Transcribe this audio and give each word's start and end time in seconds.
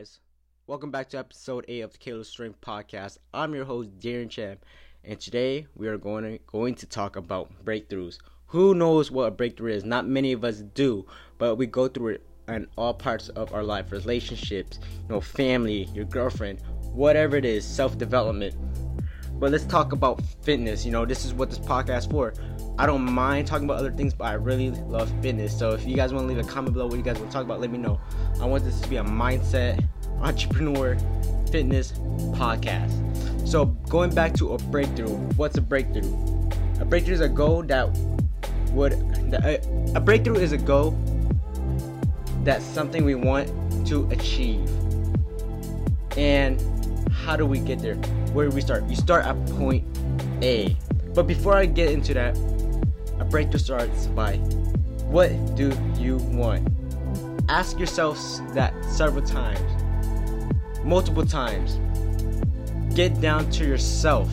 guys? 0.00 0.20
Welcome 0.66 0.90
back 0.90 1.10
to 1.10 1.18
episode 1.18 1.66
8 1.68 1.80
of 1.82 1.92
the 1.92 1.98
Kalo 1.98 2.22
Strength 2.22 2.62
Podcast. 2.62 3.18
I'm 3.34 3.54
your 3.54 3.66
host, 3.66 3.98
Darren 3.98 4.30
Champ, 4.30 4.64
and 5.04 5.20
today 5.20 5.66
we 5.76 5.88
are 5.88 5.98
going 5.98 6.24
to, 6.24 6.38
going 6.46 6.74
to 6.76 6.86
talk 6.86 7.16
about 7.16 7.52
breakthroughs. 7.66 8.16
Who 8.46 8.74
knows 8.74 9.10
what 9.10 9.24
a 9.24 9.30
breakthrough 9.30 9.72
is? 9.72 9.84
Not 9.84 10.08
many 10.08 10.32
of 10.32 10.42
us 10.42 10.62
do, 10.74 11.04
but 11.36 11.56
we 11.56 11.66
go 11.66 11.86
through 11.86 12.14
it 12.14 12.22
in 12.48 12.66
all 12.78 12.94
parts 12.94 13.28
of 13.30 13.52
our 13.52 13.62
life 13.62 13.92
relationships, 13.92 14.78
you 14.82 15.08
know, 15.10 15.20
family, 15.20 15.86
your 15.92 16.06
girlfriend, 16.06 16.62
whatever 16.94 17.36
it 17.36 17.44
is, 17.44 17.62
self 17.66 17.98
development. 17.98 18.54
But 19.38 19.52
let's 19.52 19.66
talk 19.66 19.92
about 19.92 20.22
fitness. 20.42 20.86
You 20.86 20.92
know, 20.92 21.04
this 21.04 21.26
is 21.26 21.34
what 21.34 21.50
this 21.50 21.58
podcast 21.58 22.10
for. 22.10 22.32
I 22.80 22.86
don't 22.86 23.02
mind 23.02 23.46
talking 23.46 23.66
about 23.66 23.76
other 23.76 23.92
things, 23.92 24.14
but 24.14 24.24
I 24.24 24.32
really 24.32 24.70
love 24.70 25.12
fitness. 25.20 25.54
So 25.56 25.72
if 25.72 25.84
you 25.84 25.94
guys 25.94 26.14
want 26.14 26.26
to 26.26 26.34
leave 26.34 26.42
a 26.42 26.48
comment 26.48 26.72
below 26.72 26.86
what 26.86 26.96
you 26.96 27.02
guys 27.02 27.18
want 27.18 27.30
to 27.30 27.34
talk 27.34 27.44
about, 27.44 27.60
let 27.60 27.70
me 27.70 27.76
know. 27.76 28.00
I 28.40 28.46
want 28.46 28.64
this 28.64 28.80
to 28.80 28.88
be 28.88 28.96
a 28.96 29.04
mindset, 29.04 29.84
entrepreneur, 30.22 30.96
fitness 31.52 31.92
podcast. 32.32 33.46
So 33.46 33.66
going 33.66 34.14
back 34.14 34.32
to 34.36 34.54
a 34.54 34.58
breakthrough, 34.58 35.14
what's 35.36 35.58
a 35.58 35.60
breakthrough? 35.60 36.10
A 36.80 36.86
breakthrough 36.86 37.16
is 37.16 37.20
a 37.20 37.28
goal 37.28 37.62
that 37.64 37.90
would 38.70 38.94
a, 39.34 40.00
breakthrough 40.00 40.36
is 40.36 40.52
a 40.52 40.56
goal 40.56 40.98
that's 42.44 42.64
something 42.64 43.04
we 43.04 43.14
want 43.14 43.46
to 43.88 44.08
achieve. 44.10 44.66
And 46.16 46.58
how 47.12 47.36
do 47.36 47.44
we 47.44 47.58
get 47.58 47.80
there? 47.80 47.96
Where 48.32 48.48
do 48.48 48.54
we 48.54 48.62
start? 48.62 48.84
You 48.84 48.96
start 48.96 49.26
at 49.26 49.36
point 49.50 49.84
A. 50.40 50.74
But 51.12 51.26
before 51.26 51.54
I 51.54 51.66
get 51.66 51.90
into 51.90 52.14
that, 52.14 52.38
a 53.20 53.24
breakthrough 53.24 53.60
starts 53.60 54.06
by 54.08 54.36
what 55.10 55.30
do 55.54 55.72
you 55.98 56.16
want? 56.16 56.66
Ask 57.48 57.78
yourself 57.78 58.18
that 58.54 58.72
several 58.86 59.24
times, 59.24 59.60
multiple 60.82 61.26
times. 61.26 61.78
Get 62.94 63.20
down 63.20 63.50
to 63.52 63.64
yourself. 63.64 64.28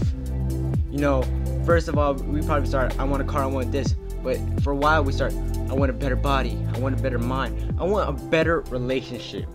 You 0.91 0.99
know, 0.99 1.23
first 1.65 1.87
of 1.87 1.97
all, 1.97 2.13
we 2.13 2.41
probably 2.41 2.67
start, 2.67 2.97
I 2.99 3.03
want 3.03 3.21
a 3.21 3.25
car, 3.25 3.43
I 3.43 3.47
want 3.47 3.71
this. 3.71 3.93
But 4.23 4.39
for 4.63 4.71
a 4.71 4.75
while, 4.75 5.03
we 5.03 5.13
start, 5.13 5.33
I 5.69 5.73
want 5.73 5.91
a 5.91 5.93
better 5.93 6.15
body, 6.15 6.57
I 6.73 6.79
want 6.79 6.97
a 6.97 7.01
better 7.01 7.19
mind, 7.19 7.75
I 7.79 7.83
want 7.83 8.09
a 8.09 8.13
better 8.29 8.61
relationship. 8.61 9.47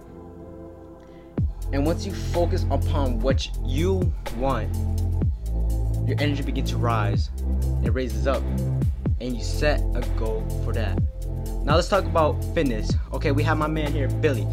And 1.72 1.86
once 1.86 2.04
you 2.04 2.12
focus 2.12 2.66
upon 2.70 3.20
what 3.20 3.48
you 3.64 4.12
want, 4.36 4.74
your 6.06 6.20
energy 6.20 6.42
begins 6.42 6.70
to 6.70 6.76
rise. 6.76 7.30
It 7.82 7.94
raises 7.94 8.26
up 8.26 8.42
and 9.22 9.36
you 9.36 9.42
set 9.42 9.80
a 9.94 10.00
goal 10.18 10.44
for 10.64 10.72
that. 10.72 11.00
Now 11.64 11.76
let's 11.76 11.88
talk 11.88 12.04
about 12.04 12.44
fitness. 12.54 12.92
Okay, 13.12 13.30
we 13.30 13.44
have 13.44 13.56
my 13.56 13.68
man 13.68 13.92
here, 13.92 14.08
Billy. 14.08 14.46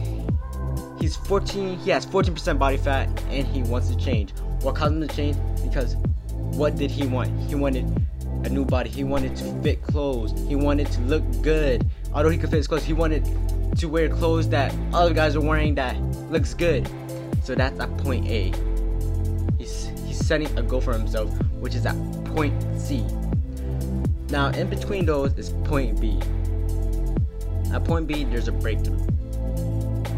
He's 1.00 1.16
14, 1.16 1.80
he 1.80 1.90
has 1.90 2.06
14% 2.06 2.60
body 2.60 2.78
fat 2.78 3.08
and 3.30 3.48
he 3.48 3.64
wants 3.64 3.90
to 3.90 3.98
change. 3.98 4.32
What 4.62 4.76
caused 4.76 4.94
him 4.94 5.08
to 5.08 5.16
change? 5.16 5.38
Because 5.64 5.96
what 6.56 6.76
did 6.76 6.92
he 6.92 7.08
want? 7.08 7.32
He 7.50 7.56
wanted 7.56 7.86
a 8.44 8.50
new 8.50 8.64
body. 8.64 8.90
He 8.90 9.04
wanted 9.04 9.36
to 9.38 9.62
fit 9.64 9.82
clothes. 9.82 10.34
He 10.48 10.56
wanted 10.56 10.88
to 10.92 11.02
look 11.02 11.24
good. 11.42 11.90
Although 12.14 12.30
he 12.30 12.38
could 12.38 12.52
fit 12.52 12.58
his 12.58 12.68
clothes, 12.68 12.84
he 12.84 12.94
wanted 12.94 13.26
to 13.78 13.88
wear 13.88 14.08
clothes 14.08 14.50
that 14.50 14.74
other 14.94 15.14
guys 15.14 15.36
are 15.36 15.42
wearing 15.42 15.76
that 15.76 16.00
looks 16.30 16.54
good. 16.54 16.88
So 17.44 17.56
that's 17.56 17.80
at 17.80 17.98
point 17.98 18.28
A. 18.28 18.54
He's 19.58 19.88
he's 20.06 20.24
setting 20.24 20.56
a 20.58 20.62
goal 20.62 20.82
for 20.82 20.94
himself, 20.94 21.32
which 21.54 21.74
is 21.74 21.86
at 21.86 21.96
point 22.26 22.54
C. 22.80 23.04
Now, 24.32 24.50
in 24.50 24.70
between 24.70 25.06
those 25.06 25.34
is 25.34 25.50
point 25.64 26.00
B. 26.00 26.20
At 27.74 27.84
point 27.84 28.08
B, 28.08 28.26
there's 28.26 28.48
a 28.48 28.52
breakthrough. 28.52 29.00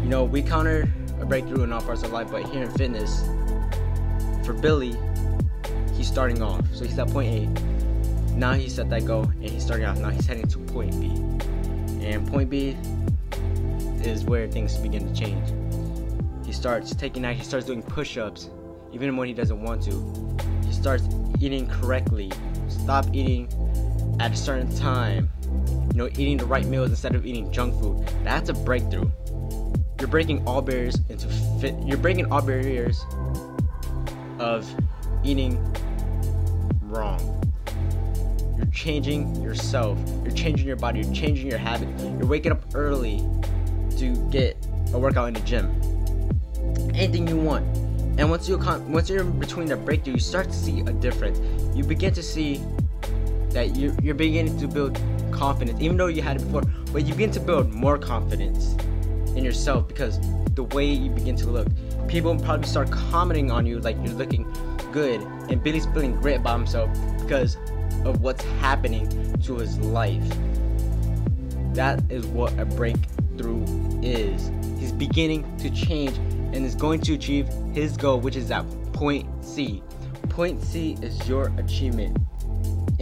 You 0.02 0.08
know, 0.08 0.24
we 0.24 0.42
counter 0.42 0.88
a 1.20 1.24
breakthrough 1.24 1.62
in 1.62 1.72
all 1.72 1.80
parts 1.80 2.02
of 2.02 2.12
life, 2.12 2.30
but 2.30 2.44
here 2.44 2.64
in 2.64 2.70
fitness, 2.72 3.22
for 4.44 4.52
Billy, 4.52 4.96
he's 5.94 6.08
starting 6.08 6.42
off. 6.42 6.62
So 6.74 6.84
he's 6.84 6.98
at 6.98 7.08
point 7.08 7.32
A. 7.32 7.72
Now 8.34 8.52
he 8.52 8.68
set 8.68 8.90
that 8.90 9.06
goal 9.06 9.24
and 9.24 9.48
he's 9.48 9.64
starting 9.64 9.86
off. 9.86 9.98
Now 9.98 10.10
he's 10.10 10.26
heading 10.26 10.46
to 10.48 10.58
point 10.58 10.98
B. 11.00 11.08
And 12.04 12.26
point 12.28 12.50
B 12.50 12.76
is 14.02 14.24
where 14.24 14.48
things 14.48 14.76
begin 14.76 15.06
to 15.06 15.18
change. 15.18 15.52
He 16.44 16.52
starts 16.52 16.94
taking 16.94 17.24
action, 17.24 17.38
he 17.38 17.44
starts 17.44 17.66
doing 17.66 17.82
push 17.82 18.18
ups, 18.18 18.50
even 18.92 19.16
when 19.16 19.28
he 19.28 19.34
doesn't 19.34 19.62
want 19.62 19.82
to. 19.84 20.36
He 20.66 20.72
starts 20.72 21.04
eating 21.40 21.68
correctly. 21.68 22.30
Stop 22.68 23.06
eating 23.12 23.48
at 24.22 24.30
a 24.32 24.36
certain 24.36 24.72
time. 24.76 25.28
You 25.90 25.98
know, 25.98 26.06
eating 26.06 26.36
the 26.36 26.46
right 26.46 26.64
meals 26.64 26.90
instead 26.90 27.16
of 27.16 27.26
eating 27.26 27.52
junk 27.52 27.74
food. 27.80 28.08
That's 28.22 28.48
a 28.50 28.54
breakthrough. 28.54 29.10
You're 29.98 30.08
breaking 30.08 30.46
all 30.46 30.62
barriers 30.62 30.96
into 31.08 31.26
fit. 31.60 31.74
You're 31.84 31.98
breaking 31.98 32.30
all 32.30 32.40
barriers 32.40 33.04
of 34.38 34.64
eating 35.24 35.58
wrong. 36.82 37.20
You're 38.56 38.66
changing 38.66 39.42
yourself. 39.42 39.98
You're 40.22 40.34
changing 40.34 40.68
your 40.68 40.76
body. 40.76 41.00
You're 41.00 41.12
changing 41.12 41.48
your 41.48 41.58
habit. 41.58 41.88
You're 42.00 42.26
waking 42.26 42.52
up 42.52 42.62
early 42.74 43.18
to 43.98 44.14
get 44.30 44.56
a 44.92 44.98
workout 45.00 45.28
in 45.28 45.34
the 45.34 45.40
gym. 45.40 45.66
Anything 46.94 47.26
you 47.26 47.38
want. 47.38 47.66
And 48.18 48.30
once 48.30 48.48
you 48.48 48.56
once 48.56 49.10
you're 49.10 49.22
in 49.22 49.40
between 49.40 49.66
the 49.66 49.76
breakthrough, 49.76 50.14
you 50.14 50.20
start 50.20 50.46
to 50.46 50.54
see 50.54 50.80
a 50.80 50.92
difference. 50.92 51.40
You 51.76 51.82
begin 51.82 52.14
to 52.14 52.22
see 52.22 52.62
that 53.52 53.76
you're, 53.76 53.94
you're 54.02 54.14
beginning 54.14 54.58
to 54.58 54.68
build 54.68 55.00
confidence, 55.30 55.80
even 55.80 55.96
though 55.96 56.06
you 56.06 56.22
had 56.22 56.36
it 56.36 56.44
before, 56.44 56.62
but 56.92 57.04
you 57.04 57.12
begin 57.14 57.30
to 57.32 57.40
build 57.40 57.72
more 57.72 57.98
confidence 57.98 58.74
in 59.36 59.44
yourself 59.44 59.88
because 59.88 60.20
the 60.54 60.64
way 60.64 60.86
you 60.86 61.10
begin 61.10 61.36
to 61.36 61.48
look. 61.48 61.68
People 62.08 62.38
probably 62.38 62.66
start 62.66 62.90
commenting 62.90 63.50
on 63.50 63.64
you 63.64 63.80
like 63.80 63.96
you're 64.04 64.14
looking 64.14 64.46
good, 64.92 65.20
and 65.48 65.62
Billy's 65.62 65.86
feeling 65.86 66.12
great 66.20 66.36
about 66.36 66.58
himself 66.58 66.90
because 67.20 67.56
of 68.04 68.20
what's 68.20 68.44
happening 68.60 69.08
to 69.42 69.56
his 69.56 69.78
life. 69.78 70.22
That 71.72 72.02
is 72.10 72.26
what 72.26 72.58
a 72.58 72.66
breakthrough 72.66 73.64
is. 74.02 74.50
He's 74.78 74.92
beginning 74.92 75.56
to 75.58 75.70
change 75.70 76.16
and 76.18 76.66
is 76.66 76.74
going 76.74 77.00
to 77.02 77.14
achieve 77.14 77.48
his 77.72 77.96
goal, 77.96 78.20
which 78.20 78.36
is 78.36 78.50
at 78.50 78.66
point 78.92 79.26
C. 79.42 79.82
Point 80.28 80.62
C 80.62 80.96
is 81.00 81.26
your 81.26 81.52
achievement. 81.56 82.18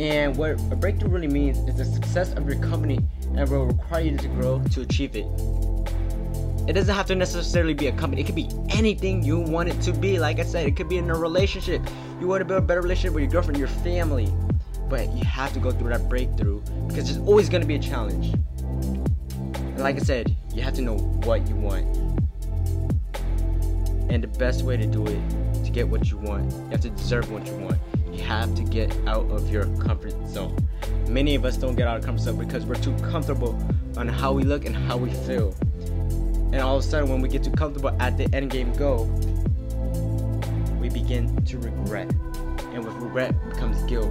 And 0.00 0.34
what 0.34 0.52
a 0.52 0.76
breakthrough 0.76 1.10
really 1.10 1.28
means 1.28 1.58
is 1.68 1.76
the 1.76 1.84
success 1.84 2.32
of 2.32 2.48
your 2.48 2.58
company 2.62 3.00
and 3.36 3.46
will 3.50 3.66
require 3.66 4.00
you 4.00 4.16
to 4.16 4.28
grow 4.28 4.58
to 4.70 4.80
achieve 4.80 5.14
it. 5.14 5.26
It 6.66 6.72
doesn't 6.72 6.94
have 6.94 7.04
to 7.08 7.14
necessarily 7.14 7.74
be 7.74 7.88
a 7.88 7.92
company. 7.92 8.22
It 8.22 8.24
could 8.24 8.34
be 8.34 8.48
anything 8.70 9.22
you 9.22 9.38
want 9.38 9.68
it 9.68 9.78
to 9.82 9.92
be. 9.92 10.18
Like 10.18 10.38
I 10.38 10.44
said, 10.44 10.66
it 10.66 10.74
could 10.74 10.88
be 10.88 10.96
in 10.96 11.10
a 11.10 11.14
relationship. 11.14 11.82
You 12.18 12.28
want 12.28 12.40
to 12.40 12.46
build 12.46 12.62
a 12.62 12.66
better 12.66 12.80
relationship 12.80 13.12
with 13.12 13.24
your 13.24 13.30
girlfriend, 13.30 13.58
your 13.58 13.68
family. 13.68 14.32
But 14.88 15.12
you 15.12 15.22
have 15.26 15.52
to 15.52 15.60
go 15.60 15.70
through 15.70 15.90
that 15.90 16.08
breakthrough 16.08 16.62
because 16.88 17.04
there's 17.04 17.18
always 17.28 17.50
going 17.50 17.60
to 17.60 17.68
be 17.68 17.74
a 17.74 17.78
challenge. 17.78 18.32
And 18.62 19.80
like 19.80 19.96
I 19.96 19.98
said, 19.98 20.34
you 20.54 20.62
have 20.62 20.72
to 20.76 20.82
know 20.82 20.96
what 20.96 21.46
you 21.46 21.56
want. 21.56 21.84
And 24.10 24.24
the 24.24 24.28
best 24.38 24.62
way 24.62 24.78
to 24.78 24.86
do 24.86 25.06
it, 25.06 25.20
to 25.62 25.70
get 25.70 25.86
what 25.86 26.10
you 26.10 26.16
want, 26.16 26.50
you 26.50 26.70
have 26.70 26.80
to 26.80 26.88
deserve 26.88 27.30
what 27.30 27.46
you 27.46 27.54
want. 27.56 27.78
Have 28.26 28.54
to 28.54 28.62
get 28.62 28.96
out 29.06 29.28
of 29.30 29.50
your 29.50 29.64
comfort 29.78 30.14
zone. 30.28 30.56
Many 31.08 31.34
of 31.34 31.44
us 31.44 31.56
don't 31.56 31.74
get 31.74 31.88
out 31.88 31.98
of 31.98 32.04
comfort 32.04 32.22
zone 32.22 32.38
because 32.38 32.64
we're 32.64 32.76
too 32.76 32.94
comfortable 32.98 33.58
on 33.96 34.06
how 34.06 34.32
we 34.32 34.44
look 34.44 34.64
and 34.64 34.76
how 34.76 34.96
we 34.96 35.10
feel. 35.10 35.54
And 36.52 36.56
all 36.56 36.76
of 36.76 36.84
a 36.84 36.86
sudden, 36.86 37.10
when 37.10 37.20
we 37.20 37.28
get 37.28 37.42
too 37.42 37.50
comfortable 37.50 37.90
at 38.00 38.16
the 38.16 38.32
end 38.34 38.50
game 38.50 38.72
goal, 38.74 39.06
we 40.80 40.88
begin 40.88 41.44
to 41.44 41.58
regret. 41.58 42.10
And 42.72 42.84
with 42.84 42.94
regret 42.94 43.34
becomes 43.48 43.82
guilt. 43.84 44.10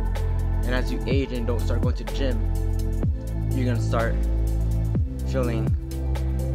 And 0.64 0.76
as 0.76 0.92
you 0.92 1.02
age 1.08 1.32
and 1.32 1.48
don't 1.48 1.60
start 1.60 1.82
going 1.82 1.96
to 1.96 2.04
the 2.04 2.14
gym, 2.14 2.40
you're 3.52 3.66
gonna 3.66 3.82
start 3.82 4.16
feeling 5.28 5.68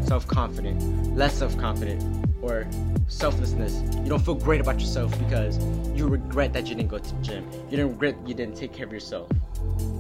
self 0.04 0.26
confident, 0.26 1.16
less 1.16 1.34
self 1.34 1.56
confident, 1.58 2.02
or 2.42 2.66
selflessness. 3.08 3.82
You 3.96 4.08
don't 4.08 4.24
feel 4.24 4.34
great 4.34 4.60
about 4.60 4.80
yourself 4.80 5.18
because 5.18 5.58
you 5.96 6.06
regret 6.34 6.52
that 6.52 6.68
you 6.68 6.74
didn't 6.74 6.90
go 6.90 6.98
to 6.98 7.14
the 7.14 7.22
gym. 7.22 7.48
You 7.70 7.76
didn't 7.76 7.92
regret 7.92 8.16
you 8.26 8.34
didn't 8.34 8.56
take 8.56 8.72
care 8.72 8.86
of 8.86 8.92
yourself. 8.92 9.30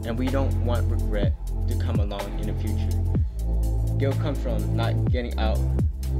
And 0.04 0.18
we 0.18 0.26
don't 0.26 0.52
want 0.64 0.90
regret 0.90 1.32
to 1.68 1.78
come 1.78 2.00
along 2.00 2.40
in 2.40 2.52
the 2.52 2.60
future. 2.60 3.98
Guilt 3.98 4.18
comes 4.18 4.42
from 4.42 4.74
not 4.74 5.12
getting 5.12 5.38
out. 5.38 5.60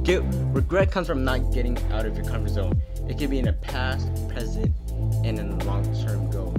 Guilt, 0.03 0.23
regret 0.53 0.89
comes 0.89 1.07
from 1.07 1.25
not 1.25 1.51
getting 1.51 1.77
out 1.91 2.05
of 2.05 2.15
your 2.15 2.25
comfort 2.25 2.51
zone. 2.51 2.81
It 3.09 3.17
can 3.17 3.29
be 3.29 3.39
in 3.39 3.45
the 3.45 3.53
past, 3.53 4.07
present, 4.29 4.73
and 5.25 5.37
in 5.37 5.57
the 5.57 5.65
long-term 5.65 6.31
goal. 6.31 6.55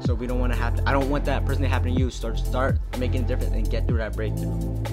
So 0.00 0.12
we 0.12 0.26
don't 0.26 0.40
want 0.40 0.52
to 0.52 0.58
have 0.58 0.76
to. 0.76 0.86
I 0.86 0.92
don't 0.92 1.08
want 1.08 1.24
that 1.24 1.46
person 1.46 1.62
to 1.62 1.68
happen 1.68 1.94
to 1.94 1.98
you. 1.98 2.10
Start, 2.10 2.38
start 2.38 2.80
making 2.98 3.24
a 3.24 3.26
difference 3.26 3.54
and 3.54 3.70
get 3.70 3.88
through 3.88 3.98
that 3.98 4.14
breakthrough. 4.14 4.84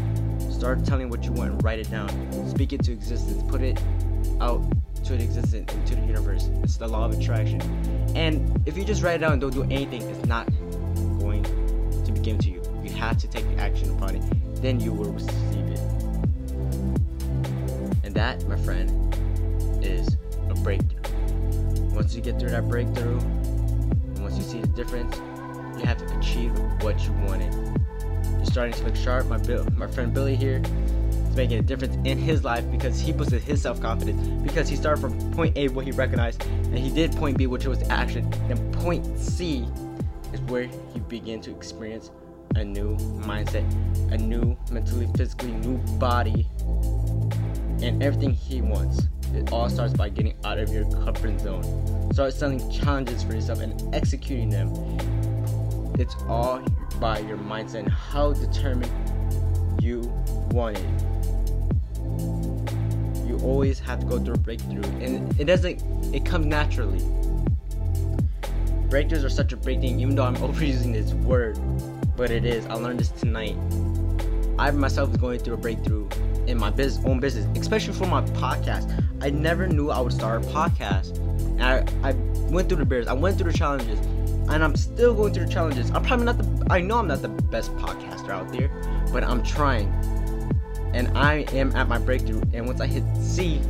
Start 0.49 0.85
telling 0.85 1.09
what 1.09 1.25
you 1.25 1.33
want 1.33 1.61
write 1.61 1.79
it 1.79 1.91
down. 1.91 2.09
Speak 2.49 2.71
it 2.71 2.83
to 2.85 2.93
existence. 2.93 3.43
Put 3.49 3.61
it 3.61 3.81
out 4.41 4.63
to 5.05 5.13
existence 5.15 5.73
into 5.73 5.95
the 5.95 6.01
universe. 6.01 6.49
It's 6.63 6.77
the 6.77 6.87
law 6.87 7.05
of 7.05 7.19
attraction. 7.19 7.61
And 8.15 8.61
if 8.67 8.77
you 8.77 8.83
just 8.83 9.01
write 9.01 9.15
it 9.15 9.17
down 9.19 9.33
and 9.33 9.41
don't 9.41 9.53
do 9.53 9.63
anything, 9.63 10.01
it's 10.03 10.25
not 10.27 10.47
going 11.19 11.43
to 12.05 12.11
be 12.11 12.19
given 12.19 12.39
to 12.41 12.49
you. 12.49 12.61
You 12.83 12.91
have 12.91 13.17
to 13.17 13.27
take 13.27 13.45
action 13.57 13.89
upon 13.95 14.15
it. 14.15 14.61
Then 14.61 14.79
you 14.79 14.93
will 14.93 15.11
receive 15.11 15.67
it. 15.67 15.79
And 18.03 18.13
that, 18.13 18.47
my 18.47 18.57
friend, 18.57 18.89
is 19.83 20.17
a 20.49 20.53
breakthrough. 20.55 20.99
Once 21.93 22.15
you 22.15 22.21
get 22.21 22.39
through 22.39 22.51
that 22.51 22.67
breakthrough, 22.67 23.19
once 24.19 24.37
you 24.37 24.43
see 24.43 24.59
the 24.59 24.67
difference, 24.67 25.15
you 25.79 25.85
have 25.85 25.97
to 25.97 26.17
achieve 26.17 26.51
what 26.83 26.99
you 27.03 27.11
wanted. 27.27 27.53
You're 28.23 28.45
starting 28.45 28.73
to 28.73 28.83
look 28.83 28.95
sharp. 28.95 29.27
My 29.27 29.37
Bill, 29.37 29.65
my 29.75 29.87
friend 29.87 30.13
Billy 30.13 30.35
here 30.35 30.61
making 31.39 31.59
a 31.59 31.61
difference 31.61 31.95
in 32.03 32.17
his 32.17 32.43
life 32.43 32.69
because 32.69 32.99
he 32.99 33.13
boosted 33.13 33.41
his 33.41 33.61
self-confidence 33.61 34.43
because 34.43 34.67
he 34.67 34.75
started 34.75 34.99
from 34.99 35.31
point 35.31 35.57
A, 35.57 35.69
what 35.69 35.85
he 35.85 35.91
recognized, 35.91 36.43
and 36.43 36.77
he 36.77 36.89
did 36.89 37.13
point 37.13 37.37
B, 37.37 37.47
which 37.47 37.65
was 37.65 37.81
action. 37.83 38.29
And 38.49 38.73
point 38.73 39.17
C 39.17 39.65
is 40.33 40.41
where 40.41 40.63
he 40.93 40.99
began 41.07 41.39
to 41.41 41.51
experience 41.51 42.11
a 42.55 42.63
new 42.65 42.97
mindset, 43.21 43.63
a 44.11 44.17
new 44.17 44.57
mentally, 44.69 45.07
physically 45.15 45.53
new 45.53 45.77
body, 45.97 46.45
and 47.81 48.03
everything 48.03 48.33
he 48.33 48.59
wants. 48.59 49.07
It 49.33 49.53
all 49.53 49.69
starts 49.69 49.93
by 49.93 50.09
getting 50.09 50.35
out 50.43 50.59
of 50.59 50.73
your 50.73 50.91
comfort 50.91 51.39
zone. 51.39 51.63
Start 52.11 52.33
setting 52.33 52.69
challenges 52.69 53.23
for 53.23 53.33
yourself 53.33 53.61
and 53.61 53.95
executing 53.95 54.49
them. 54.49 54.73
It's 55.97 56.15
all 56.27 56.61
by 56.99 57.19
your 57.19 57.37
mindset 57.37 57.79
and 57.79 57.89
how 57.89 58.33
determined 58.33 58.91
you 59.81 60.01
want 60.51 60.77
it. 60.77 61.08
Always 63.43 63.79
have 63.79 64.01
to 64.01 64.05
go 64.05 64.19
through 64.19 64.35
a 64.35 64.37
breakthrough, 64.37 64.83
and 64.99 65.39
it 65.39 65.45
doesn't. 65.45 65.81
It 66.13 66.25
comes 66.25 66.45
naturally. 66.45 66.99
Breakthroughs 68.89 69.23
are 69.23 69.29
such 69.29 69.53
a 69.53 69.57
big 69.57 69.81
thing, 69.81 69.99
even 69.99 70.15
though 70.15 70.23
I'm 70.23 70.35
overusing 70.47 70.93
this 70.93 71.13
word, 71.13 71.59
but 72.17 72.31
it 72.31 72.43
is. 72.43 72.65
I 72.65 72.73
learned 72.73 72.99
this 72.99 73.09
tonight. 73.09 73.55
I 74.57 74.71
myself 74.71 75.11
is 75.11 75.17
going 75.17 75.39
through 75.39 75.53
a 75.53 75.57
breakthrough 75.57 76.09
in 76.47 76.57
my 76.57 76.69
business, 76.69 77.05
own 77.05 77.19
business, 77.19 77.47
especially 77.57 77.93
for 77.93 78.07
my 78.07 78.21
podcast. 78.21 78.91
I 79.21 79.29
never 79.29 79.67
knew 79.67 79.89
I 79.89 80.01
would 80.01 80.11
start 80.11 80.43
a 80.43 80.47
podcast. 80.49 81.17
And 81.59 81.63
I, 81.63 82.09
I 82.09 82.13
went 82.51 82.67
through 82.67 82.79
the 82.79 82.85
bears, 82.85 83.07
I 83.07 83.13
went 83.13 83.37
through 83.37 83.51
the 83.51 83.57
challenges, 83.57 83.99
and 84.49 84.63
I'm 84.63 84.75
still 84.75 85.13
going 85.13 85.33
through 85.33 85.45
the 85.45 85.51
challenges. 85.51 85.91
I'm 85.91 86.03
probably 86.03 86.25
not 86.25 86.37
the, 86.39 86.67
I 86.69 86.81
know 86.81 86.97
I'm 86.97 87.07
not 87.07 87.21
the 87.21 87.29
best 87.29 87.71
podcaster 87.77 88.31
out 88.31 88.51
there, 88.51 88.69
but 89.13 89.23
I'm 89.23 89.43
trying. 89.43 89.87
And 90.93 91.15
I 91.17 91.45
am 91.53 91.75
at 91.75 91.87
my 91.87 91.97
breakthrough. 91.97 92.41
And 92.53 92.65
once 92.65 92.81
I 92.81 92.87
hit 92.87 93.03
C, 93.21 93.61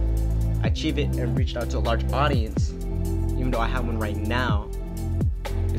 I 0.63 0.67
achieve 0.67 0.97
it 0.97 1.15
and 1.15 1.37
reach 1.37 1.55
out 1.55 1.69
to 1.71 1.77
a 1.77 1.79
large 1.79 2.09
audience, 2.11 2.71
even 2.71 3.51
though 3.51 3.59
I 3.59 3.67
have 3.67 3.85
one 3.85 3.99
right 3.99 4.15
now 4.15 4.69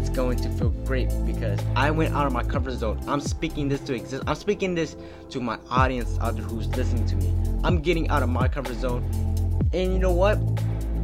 it's 0.01 0.09
going 0.09 0.39
to 0.39 0.49
feel 0.51 0.71
great 0.87 1.09
because 1.27 1.61
I 1.77 1.91
went 1.91 2.15
out 2.15 2.27
of 2.27 2.33
my 2.33 2.43
comfort 2.43 2.73
zone. 2.73 3.01
I'm 3.07 3.21
speaking 3.21 3.69
this 3.69 3.81
to 3.83 3.95
exist. 3.95 4.23
I'm 4.27 4.35
speaking 4.35 4.75
this 4.75 4.97
to 5.31 5.41
my 5.41 5.59
audience 5.69 6.19
out 6.21 6.37
there 6.37 6.45
who's 6.45 6.67
listening 6.69 7.07
to 7.07 7.17
me. 7.17 7.33
I'm 7.63 7.81
getting 7.81 8.09
out 8.09 8.23
of 8.23 8.29
my 8.29 8.49
comfort 8.49 8.77
zone. 8.77 9.05
And 9.73 9.93
you 9.93 9.99
know 9.99 10.13
what? 10.13 10.39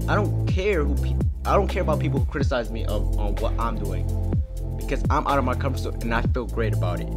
I 0.09 0.15
don't 0.15 0.47
care 0.47 0.83
who 0.83 0.95
pe- 0.97 1.17
I 1.45 1.55
don't 1.55 1.69
care 1.69 1.83
about 1.83 2.01
people 2.01 2.21
who 2.21 2.27
criticize 2.27 2.71
me 2.71 2.85
of, 2.87 3.19
on 3.19 3.37
what 3.37 3.53
I'm 3.59 3.79
doing 3.79 4.07
because 4.79 5.03
I'm 5.11 5.27
out 5.27 5.39
of 5.39 5.45
my 5.45 5.55
comfort 5.55 5.81
zone 5.81 5.99
and 6.01 6.15
I 6.15 6.23
feel 6.23 6.47
great 6.47 6.73
about 6.73 7.01
it. 7.01 7.09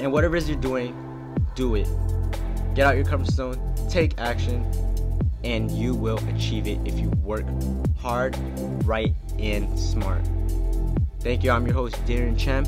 And 0.00 0.12
whatever 0.12 0.36
it 0.36 0.42
is 0.42 0.48
you're 0.48 0.58
doing, 0.58 0.92
do 1.54 1.74
it. 1.74 1.88
Get 2.74 2.86
out 2.86 2.96
your 2.96 3.04
comfort 3.04 3.32
zone, 3.32 3.74
take 3.88 4.18
action, 4.18 4.64
and 5.44 5.70
you 5.70 5.94
will 5.94 6.18
achieve 6.28 6.66
it 6.66 6.78
if 6.84 6.98
you 6.98 7.10
work 7.22 7.44
hard, 7.98 8.36
right, 8.84 9.14
and 9.38 9.78
smart. 9.78 10.22
Thank 11.20 11.44
you. 11.44 11.50
I'm 11.50 11.64
your 11.66 11.74
host, 11.74 11.96
Darren 12.06 12.38
Chem. 12.38 12.64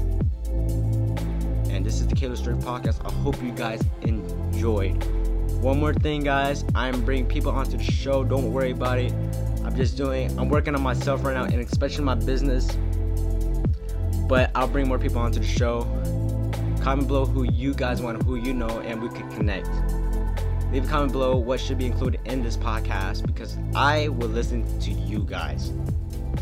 And 1.70 1.84
this 1.84 2.00
is 2.00 2.06
the 2.06 2.14
Killer 2.14 2.36
Story 2.36 2.56
Podcast. 2.56 3.04
I 3.04 3.12
hope 3.22 3.42
you 3.42 3.52
guys 3.52 3.82
enjoyed. 4.02 5.04
One 5.60 5.80
more 5.80 5.92
thing, 5.92 6.22
guys. 6.22 6.64
I'm 6.74 7.04
bringing 7.04 7.26
people 7.26 7.50
onto 7.50 7.76
the 7.76 7.84
show. 7.84 8.24
Don't 8.24 8.52
worry 8.52 8.70
about 8.70 8.98
it. 8.98 9.12
I'm 9.64 9.74
just 9.74 9.96
doing, 9.96 10.38
I'm 10.38 10.48
working 10.48 10.74
on 10.74 10.82
myself 10.82 11.24
right 11.24 11.34
now, 11.34 11.44
and 11.44 11.60
especially 11.60 12.04
my 12.04 12.14
business. 12.14 12.76
But 14.28 14.50
I'll 14.54 14.68
bring 14.68 14.88
more 14.88 14.98
people 14.98 15.18
onto 15.18 15.40
the 15.40 15.46
show. 15.46 15.82
Comment 16.86 17.08
below 17.08 17.26
who 17.26 17.42
you 17.42 17.74
guys 17.74 18.00
want, 18.00 18.22
who 18.22 18.36
you 18.36 18.54
know, 18.54 18.78
and 18.82 19.02
we 19.02 19.08
could 19.08 19.28
connect. 19.30 19.68
Leave 20.70 20.84
a 20.84 20.88
comment 20.88 21.10
below 21.10 21.34
what 21.34 21.58
should 21.58 21.78
be 21.78 21.86
included 21.86 22.20
in 22.26 22.44
this 22.44 22.56
podcast 22.56 23.26
because 23.26 23.58
I 23.74 24.06
will 24.06 24.28
listen 24.28 24.64
to 24.78 24.92
you 24.92 25.24
guys. 25.24 25.72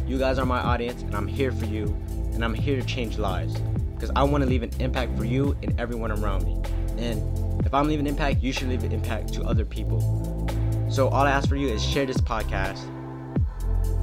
You 0.06 0.18
guys 0.18 0.38
are 0.38 0.44
my 0.44 0.60
audience, 0.60 1.00
and 1.00 1.14
I'm 1.14 1.26
here 1.26 1.50
for 1.50 1.64
you, 1.64 1.86
and 2.34 2.44
I'm 2.44 2.52
here 2.52 2.78
to 2.78 2.86
change 2.86 3.16
lives 3.16 3.58
because 3.94 4.10
I 4.14 4.22
want 4.22 4.44
to 4.44 4.50
leave 4.50 4.62
an 4.62 4.70
impact 4.80 5.16
for 5.16 5.24
you 5.24 5.56
and 5.62 5.80
everyone 5.80 6.12
around 6.12 6.44
me. 6.44 6.60
And 6.98 7.64
if 7.64 7.72
I'm 7.72 7.88
leaving 7.88 8.06
impact, 8.06 8.42
you 8.42 8.52
should 8.52 8.68
leave 8.68 8.84
an 8.84 8.92
impact 8.92 9.32
to 9.32 9.44
other 9.44 9.64
people. 9.64 10.46
So 10.90 11.08
all 11.08 11.24
I 11.24 11.30
ask 11.30 11.48
for 11.48 11.56
you 11.56 11.68
is 11.68 11.82
share 11.82 12.04
this 12.04 12.18
podcast 12.18 12.84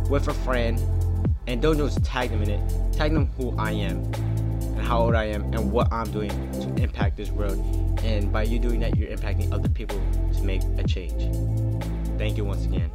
with 0.09 0.27
a 0.27 0.33
friend, 0.33 0.81
and 1.45 1.61
don't 1.61 1.77
just 1.77 2.03
tag 2.03 2.31
them 2.31 2.41
in 2.41 2.49
it. 2.49 2.93
Tag 2.93 3.13
them 3.13 3.27
who 3.37 3.55
I 3.59 3.73
am 3.73 4.11
how 4.91 5.03
old 5.03 5.15
I 5.15 5.23
am 5.23 5.43
and 5.53 5.71
what 5.71 5.87
I'm 5.89 6.11
doing 6.11 6.29
to 6.59 6.83
impact 6.83 7.15
this 7.15 7.29
world. 7.29 7.57
And 8.03 8.29
by 8.29 8.43
you 8.43 8.59
doing 8.59 8.81
that, 8.81 8.97
you're 8.97 9.07
impacting 9.07 9.49
other 9.53 9.69
people 9.69 9.97
to 10.33 10.43
make 10.43 10.61
a 10.77 10.83
change. 10.83 11.33
Thank 12.17 12.35
you 12.35 12.43
once 12.43 12.65
again. 12.65 12.91